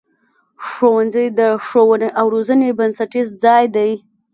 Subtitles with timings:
[0.67, 3.91] ښوونځی د ښوونې او روزنې بنسټیز ځای دی.